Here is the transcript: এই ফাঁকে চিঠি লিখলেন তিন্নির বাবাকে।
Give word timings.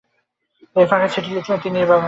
এই 0.75 0.85
ফাঁকে 0.85 1.07
চিঠি 1.13 1.31
লিখলেন 1.35 1.57
তিন্নির 1.63 1.85
বাবাকে। 1.85 1.99